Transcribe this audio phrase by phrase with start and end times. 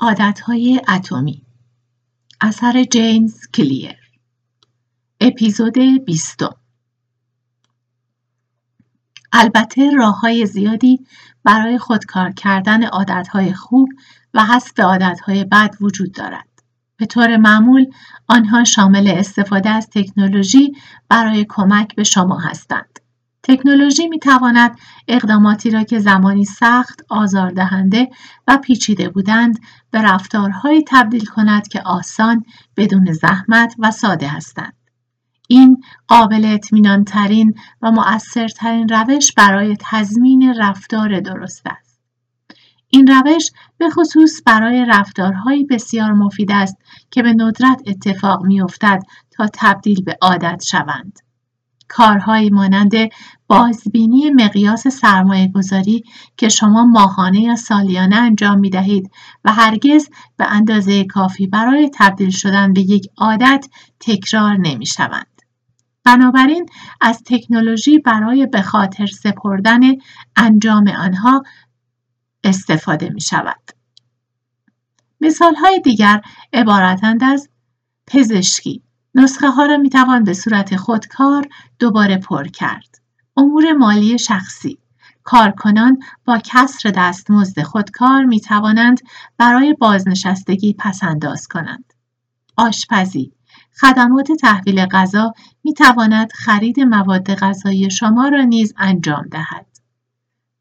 [0.00, 1.42] عادتهای اتمی
[2.40, 3.96] اثر جیمز کلیر
[5.20, 6.54] اپیزود بیستم
[9.32, 11.06] البته راه های زیادی
[11.44, 13.88] برای خودکار کردن عادتهای خوب
[14.34, 16.48] و حذف عادتهای بد وجود دارد.
[16.96, 17.86] به طور معمول
[18.28, 20.72] آنها شامل استفاده از تکنولوژی
[21.08, 22.99] برای کمک به شما هستند.
[23.42, 24.78] تکنولوژی می تواند
[25.08, 28.08] اقداماتی را که زمانی سخت، آزاردهنده
[28.48, 29.58] و پیچیده بودند
[29.90, 32.44] به رفتارهایی تبدیل کند که آسان،
[32.76, 34.74] بدون زحمت و ساده هستند.
[35.48, 42.00] این قابل اطمینان ترین و مؤثرترین روش برای تضمین رفتار درست است.
[42.88, 46.76] این روش به خصوص برای رفتارهایی بسیار مفید است
[47.10, 51.18] که به ندرت اتفاق میافتد تا تبدیل به عادت شوند.
[51.90, 52.92] کارهایی مانند
[53.46, 56.04] بازبینی مقیاس سرمایه گذاری
[56.36, 59.10] که شما ماهانه یا سالیانه انجام می دهید
[59.44, 63.66] و هرگز به اندازه کافی برای تبدیل شدن به یک عادت
[64.00, 65.42] تکرار نمی شوند.
[66.04, 66.66] بنابراین
[67.00, 69.80] از تکنولوژی برای به خاطر سپردن
[70.36, 71.42] انجام آنها
[72.44, 73.70] استفاده می شود.
[75.20, 76.20] مثال های دیگر
[76.52, 77.48] عبارتند از
[78.06, 78.82] پزشکی
[79.14, 82.98] نسخه ها را می توان به صورت خودکار دوباره پر کرد.
[83.36, 84.78] امور مالی شخصی
[85.22, 89.00] کارکنان با کسر دستمزد خودکار می توانند
[89.38, 91.92] برای بازنشستگی پسنداز کنند.
[92.56, 93.32] آشپزی
[93.80, 95.32] خدمات تحویل غذا
[95.64, 99.66] می تواند خرید مواد غذایی شما را نیز انجام دهد.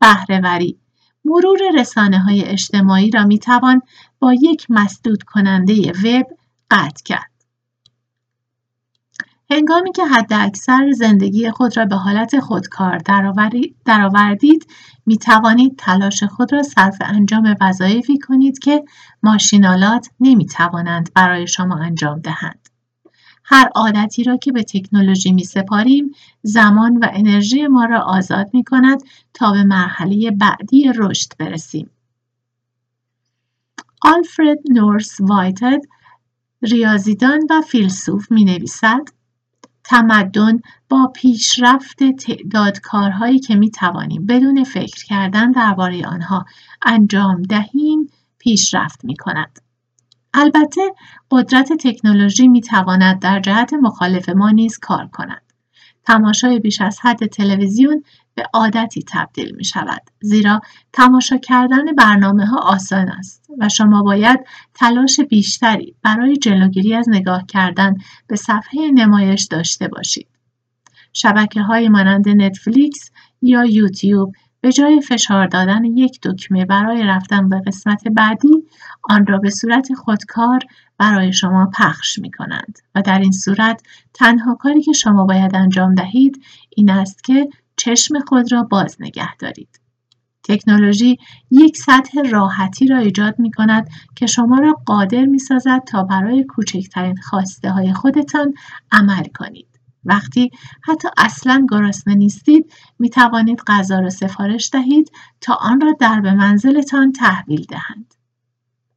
[0.00, 0.78] بهرهوری
[1.24, 3.82] مرور رسانه های اجتماعی را می توان
[4.18, 6.26] با یک مسدود کننده وب
[6.70, 7.37] قطع کرد.
[9.50, 12.98] هنگامی که حد اکثر زندگی خود را به حالت خودکار
[13.84, 14.66] درآوردید
[15.06, 18.84] می توانید تلاش خود را صرف انجام وظایفی کنید که
[19.22, 22.68] ماشینالات نمی توانند برای شما انجام دهند.
[23.44, 26.10] هر عادتی را که به تکنولوژی می سپاریم
[26.42, 29.02] زمان و انرژی ما را آزاد می کند
[29.34, 31.90] تا به مرحله بعدی رشد برسیم.
[34.02, 35.80] آلفرد نورس وایتد
[36.62, 39.17] ریاضیدان و فیلسوف می نویسد
[39.88, 46.44] تمدن با پیشرفت تعداد کارهایی که می توانیم بدون فکر کردن درباره آنها
[46.82, 49.58] انجام دهیم پیشرفت می کند.
[50.34, 50.80] البته
[51.30, 55.42] قدرت تکنولوژی می تواند در جهت مخالف ما نیز کار کند.
[56.04, 58.04] تماشای بیش از حد تلویزیون
[58.38, 60.60] به عادتی تبدیل می شود زیرا
[60.92, 64.40] تماشا کردن برنامه ها آسان است و شما باید
[64.74, 70.28] تلاش بیشتری برای جلوگیری از نگاه کردن به صفحه نمایش داشته باشید.
[71.12, 73.10] شبکه های مانند نتفلیکس
[73.42, 78.64] یا یوتیوب به جای فشار دادن یک دکمه برای رفتن به قسمت بعدی
[79.02, 80.58] آن را به صورت خودکار
[80.98, 83.82] برای شما پخش می کنند و در این صورت
[84.14, 86.42] تنها کاری که شما باید انجام دهید
[86.76, 89.80] این است که چشم خود را باز نگه دارید.
[90.48, 91.16] تکنولوژی
[91.50, 96.44] یک سطح راحتی را ایجاد می کند که شما را قادر می سازد تا برای
[96.44, 98.54] کوچکترین خواسته های خودتان
[98.92, 99.68] عمل کنید.
[100.04, 100.50] وقتی
[100.82, 105.10] حتی اصلا گرسنه نیستید می توانید غذا را سفارش دهید
[105.40, 108.14] تا آن را در به منزلتان تحویل دهند.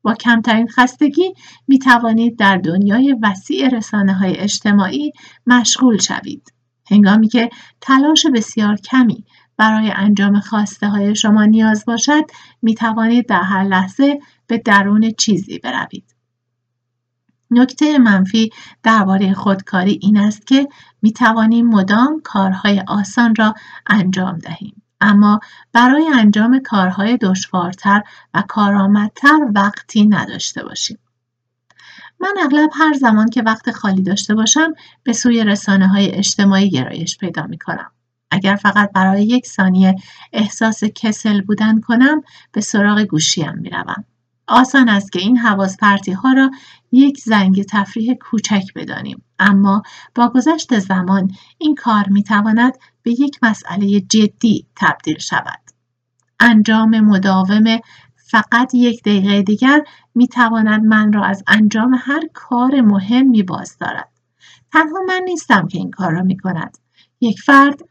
[0.02, 1.34] با کمترین خستگی
[1.68, 5.12] می توانید در دنیای وسیع رسانه های اجتماعی
[5.48, 6.52] مشغول شوید.
[6.92, 7.50] هنگامی که
[7.82, 9.26] تلاش بسیار کمی
[9.58, 12.24] برای انجام خواسته های شما نیاز باشد
[12.62, 16.16] می توانید در هر لحظه به درون چیزی بروید.
[17.52, 18.50] نکته منفی
[18.84, 20.68] درباره خودکاری این است که
[21.02, 23.54] می توانیم مدام کارهای آسان را
[23.88, 24.82] انجام دهیم.
[25.02, 25.40] اما
[25.74, 28.02] برای انجام کارهای دشوارتر
[28.34, 30.98] و کارآمدتر وقتی نداشته باشیم.
[32.22, 34.74] من اغلب هر زمان که وقت خالی داشته باشم
[35.04, 37.92] به سوی رسانه های اجتماعی گرایش پیدا می کنم.
[38.32, 39.96] اگر فقط برای یک ثانیه
[40.34, 42.22] احساس کسل بودن کنم
[42.52, 44.06] به سراغ گوشیم می روم.
[44.48, 46.52] آسان است که این حواس پرتی ها را
[46.92, 49.84] یک زنگ تفریح کوچک بدانیم اما
[50.16, 52.74] با گذشت زمان این کار می تواند
[53.04, 55.60] به یک مسئله جدی تبدیل شود.
[56.40, 57.80] انجام مداوم
[58.32, 59.82] فقط یک دقیقه دیگر
[60.16, 64.10] می تواند من را از انجام هر کار مهمی باز دارد.
[64.74, 66.78] تنها من نیستم که این کار را می کند.
[67.22, 67.82] یک فرد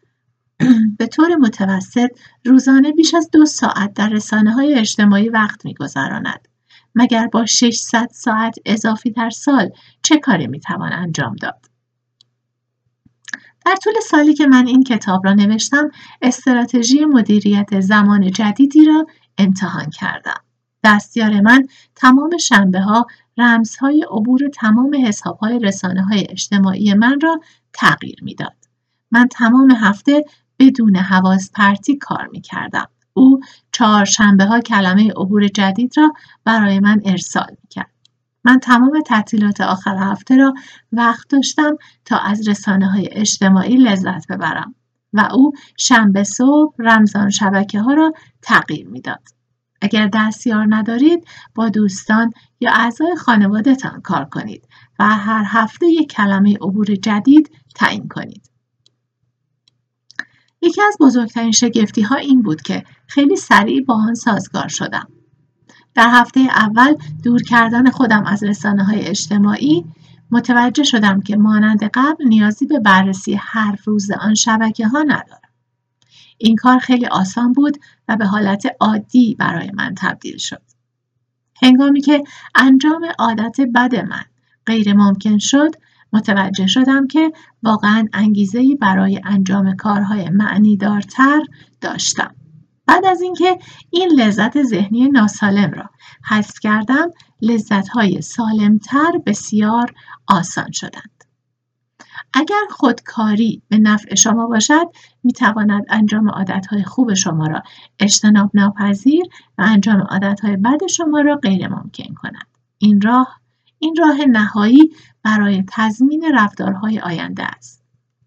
[0.99, 2.11] به طور متوسط
[2.45, 6.49] روزانه بیش از دو ساعت در رسانه های اجتماعی وقت می گذراند.
[6.95, 9.71] مگر با 600 ساعت اضافی در سال
[10.03, 11.71] چه کاری می توان انجام داد؟
[13.67, 15.91] در طول سالی که من این کتاب را نوشتم
[16.23, 19.07] استراتژی مدیریت زمان جدیدی را
[19.41, 20.41] امتحان کردم.
[20.85, 23.07] دستیار من تمام شنبه ها
[23.39, 27.41] رمزهای عبور تمام حساب های رسانه های اجتماعی من را
[27.73, 28.57] تغییر می‌داد.
[29.11, 30.25] من تمام هفته
[30.59, 32.87] بدون حواس پرتی کار می کردم.
[33.13, 33.41] او
[33.73, 36.13] چهارشنبه ها کلمه عبور جدید را
[36.45, 37.91] برای من ارسال می کرد.
[38.45, 40.55] من تمام تعطیلات آخر هفته را
[40.93, 44.75] وقت داشتم تا از رسانه های اجتماعی لذت ببرم
[45.13, 48.13] و او شنبه صبح رمضان شبکه ها را
[48.43, 49.23] تغییر می‌داد.
[49.83, 51.25] اگر دستیار ندارید
[51.55, 54.69] با دوستان یا اعضای خانوادهتان کار کنید
[54.99, 58.51] و هر هفته یک کلمه عبور جدید تعیین کنید.
[60.63, 65.09] یکی از بزرگترین شگفتی ها این بود که خیلی سریع با آن سازگار شدم.
[65.95, 69.85] در هفته اول دور کردن خودم از رسانه های اجتماعی
[70.33, 75.51] متوجه شدم که مانند قبل نیازی به بررسی هر روز آن شبکه ها ندارم.
[76.39, 77.77] این کار خیلی آسان بود
[78.09, 80.63] و به حالت عادی برای من تبدیل شد.
[81.63, 82.25] هنگامی که
[82.55, 84.25] انجام عادت بد من
[84.67, 85.71] غیر ممکن شد
[86.13, 87.33] متوجه شدم که
[87.63, 91.41] واقعا انگیزه برای انجام کارهای معنیدارتر
[91.81, 92.35] داشتم.
[92.91, 93.59] بعد از اینکه
[93.91, 95.91] این لذت ذهنی ناسالم را
[96.29, 97.11] حذف کردم
[97.43, 99.93] لذتهای سالمتر بسیار
[100.27, 101.25] آسان شدند.
[102.35, 104.87] اگر خودکاری به نفع شما باشد
[105.25, 107.63] می تواند انجام عادتهای خوب شما را
[108.01, 109.25] اجتناب ناپذیر
[109.59, 112.47] و انجام عادتهای بد شما را غیر ممکن کند.
[112.79, 113.41] این راه
[113.79, 114.91] این راه نهایی
[115.23, 117.80] برای تضمین رفتارهای آینده است.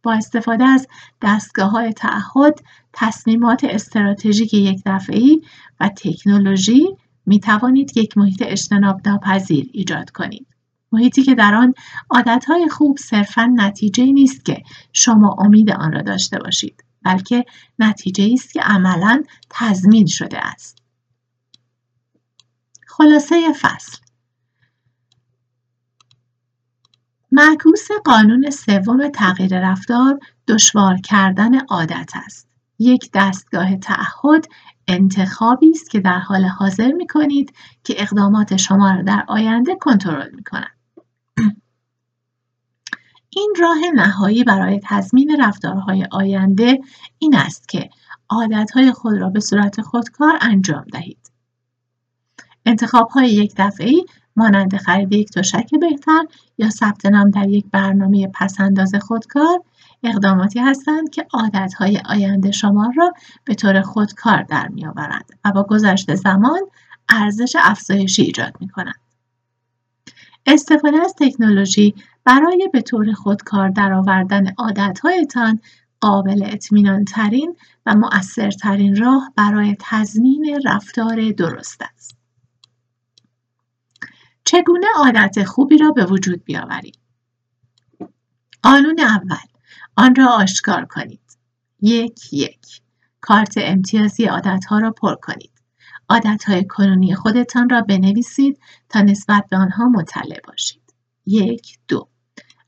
[0.03, 0.87] با استفاده از
[1.21, 2.59] دستگاه های تعهد،
[2.93, 5.41] تصمیمات استراتژیک یک دفعی
[5.79, 10.47] و تکنولوژی می توانید یک محیط اجتناب ناپذیر ایجاد کنید.
[10.91, 11.73] محیطی که در آن
[12.09, 14.63] عادتهای خوب صرفا نتیجه نیست که
[14.93, 17.45] شما امید آن را داشته باشید بلکه
[17.79, 20.77] نتیجه است که عملا تضمین شده است.
[22.87, 24.02] خلاصه فصل
[27.35, 32.47] معکوس قانون سوم تغییر رفتار دشوار کردن عادت است.
[32.79, 34.47] یک دستگاه تعهد
[34.87, 37.53] انتخابی است که در حال حاضر می کنید
[37.83, 40.77] که اقدامات شما را در آینده کنترل می کند.
[43.35, 46.79] این راه نهایی برای تضمین رفتارهای آینده
[47.19, 47.89] این است که
[48.29, 51.31] عادتهای خود را به صورت خودکار انجام دهید.
[52.65, 56.23] انتخاب های یک دفعی مانند خرید یک تشک بهتر
[56.57, 59.63] یا ثبت نام در یک برنامه پسنداز خودکار
[60.03, 63.13] اقداماتی هستند که عادتهای آینده شما را
[63.43, 66.61] به طور خودکار در میآورند و با گذشت زمان
[67.09, 68.99] ارزش افزایشی ایجاد می کنند.
[70.45, 71.95] استفاده از تکنولوژی
[72.25, 75.59] برای به طور خودکار درآوردن عادتهایتان
[76.01, 82.22] قابل اطمینان ترین و مؤثرترین راه برای تضمین رفتار درست است.
[84.53, 86.99] چگونه عادت خوبی را به وجود بیاورید
[88.63, 89.47] قانون اول
[89.95, 91.37] آن را آشکار کنید.
[91.81, 92.81] یک یک.
[93.21, 95.51] کارت امتیازی عادتها را پر کنید.
[96.09, 98.59] عادتهای کنونی خودتان را بنویسید
[98.89, 100.93] تا نسبت به آنها مطلع باشید.
[101.25, 102.07] یک دو.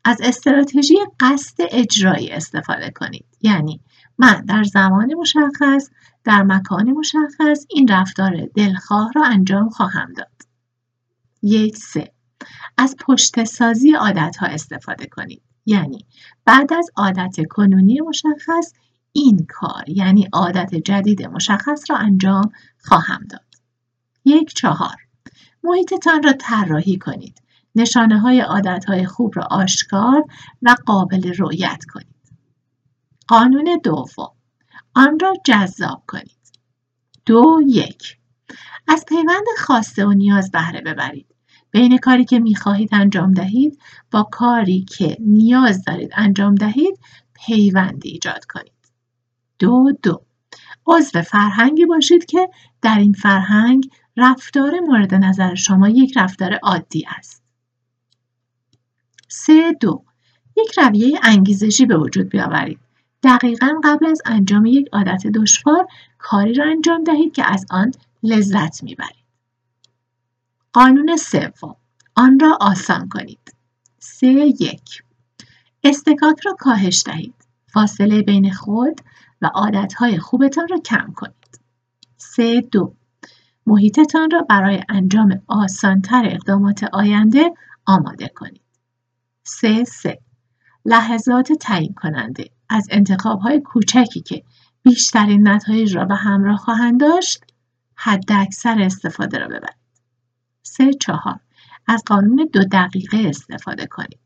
[0.04, 3.26] از استراتژی قصد اجرایی استفاده کنید.
[3.42, 3.82] یعنی
[4.18, 5.90] من در زمان مشخص
[6.24, 10.36] در مکان مشخص این رفتار دلخواه را انجام خواهم داد.
[11.42, 12.12] یک سه.
[12.78, 15.42] از پشت سازی عادت ها استفاده کنید.
[15.66, 16.06] یعنی
[16.46, 18.74] بعد از عادت کنونی مشخص
[19.12, 23.46] این کار یعنی عادت جدید مشخص را انجام خواهم داد.
[24.26, 24.96] یک چهار.
[25.64, 27.42] محیطتان را طراحی کنید.
[27.76, 30.24] نشانه های عادت های خوب را آشکار
[30.62, 32.16] و قابل رؤیت کنید.
[33.28, 34.32] قانون دوم.
[34.96, 36.32] آن را جذاب کنید.
[37.26, 38.18] دو یک.
[38.88, 41.36] از پیوند خواسته و نیاز بهره ببرید
[41.72, 43.80] بین کاری که می‌خواهید انجام دهید
[44.12, 47.00] با کاری که نیاز دارید انجام دهید
[47.34, 48.72] پیوند ایجاد کنید.
[49.60, 50.22] دو دو
[50.88, 52.50] عضو فرهنگی باشید که
[52.82, 57.44] در این فرهنگ رفتار مورد نظر شما یک رفتار عادی است.
[59.28, 60.04] سه دو
[60.58, 62.80] یک رویه انگیزشی به وجود بیاورید.
[63.24, 65.88] دقیقا قبل از انجام یک عادت دشوار
[66.18, 67.92] کاری را انجام دهید که از آن
[68.26, 69.26] لذت می‌برید.
[70.74, 71.76] قانون سوم.
[72.16, 73.56] آن را آسان کنید.
[74.00, 74.28] سه
[74.60, 75.04] یک.
[75.84, 77.36] استکاک را کاهش دهید.
[77.68, 79.02] فاصله بین خود
[79.42, 81.60] و عادتهای خوبتان را کم کنید.
[82.18, 82.96] سه دو.
[83.68, 87.54] محیطتان را برای انجام آسانتر اقدامات آینده
[87.86, 88.62] آماده کنید.
[89.44, 90.20] سه سه.
[90.86, 92.50] لحظات تعیین کننده.
[92.70, 94.44] از انتخاب های کوچکی که
[94.84, 97.45] بیشترین نتایج را به همراه خواهند داشت
[97.96, 99.86] حد اکثر استفاده را ببرید.
[100.64, 101.40] سه چهار
[101.88, 104.20] از قانون دو دقیقه استفاده کنید.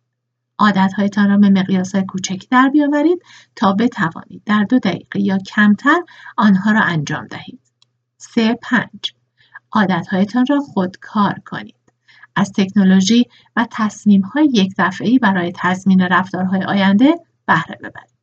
[0.59, 3.21] عادتهایتان را به مقیاس کوچک در بیاورید
[3.55, 6.01] تا بتوانید در دو دقیقه یا کمتر
[6.37, 7.59] آنها را انجام دهید.
[8.17, 9.13] سه پنج
[9.71, 11.75] عادتهایتان را خودکار کنید.
[12.35, 18.19] از تکنولوژی و تصمیم‌های یک دفعه‌ای برای تضمین رفتارهای آینده بهره ببرید.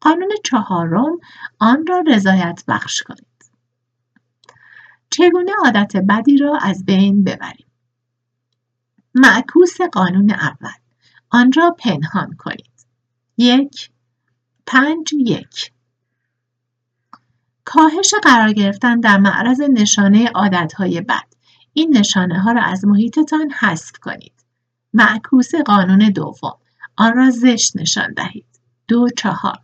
[0.00, 1.18] قانون چهارم
[1.58, 3.26] آن را رضایت بخش کنید.
[5.12, 7.66] چگونه عادت بدی را از بین ببریم؟
[9.14, 10.80] معکوس قانون اول
[11.30, 12.86] آن را پنهان کنید.
[13.36, 13.90] یک
[14.66, 15.72] پنج یک
[17.64, 21.34] کاهش قرار گرفتن در معرض نشانه عادتهای بد
[21.72, 24.44] این نشانه ها را از محیطتان حذف کنید.
[24.94, 26.58] معکوس قانون دوم
[26.96, 28.46] آن را زشت نشان دهید.
[28.88, 29.58] دو چهار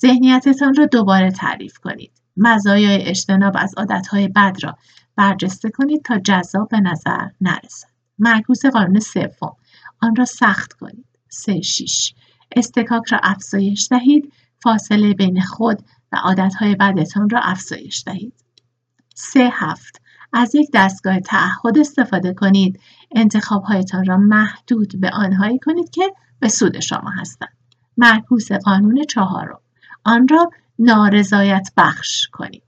[0.00, 2.12] ذهنیتتان را دوباره تعریف کنید.
[2.38, 4.76] مزایای اجتناب از عادتهای بد را
[5.16, 7.88] برجسته کنید تا جذاب به نظر نرسد.
[8.18, 9.56] معکوس قانون سوم
[10.02, 11.06] آن را سخت کنید.
[11.28, 12.14] سه شیش
[12.56, 14.32] استکاک را افزایش دهید.
[14.62, 18.34] فاصله بین خود و عادتهای بدتان را افزایش دهید.
[19.14, 20.00] سه هفت
[20.32, 22.80] از یک دستگاه تعهد استفاده کنید
[23.14, 27.56] انتخابهایتان را محدود به آنهایی کنید که به سود شما هستند
[27.96, 29.60] معکوس قانون چهارم
[30.04, 32.62] آن را نارضایت بخش کنید